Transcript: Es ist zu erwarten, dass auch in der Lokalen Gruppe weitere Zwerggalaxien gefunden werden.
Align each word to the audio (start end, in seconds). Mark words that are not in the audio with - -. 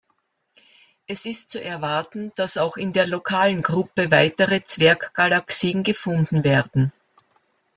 Es 1.05 1.27
ist 1.27 1.51
zu 1.51 1.63
erwarten, 1.63 2.31
dass 2.35 2.57
auch 2.57 2.75
in 2.75 2.91
der 2.91 3.05
Lokalen 3.05 3.61
Gruppe 3.61 4.09
weitere 4.09 4.63
Zwerggalaxien 4.63 5.83
gefunden 5.83 6.43
werden. 6.43 6.91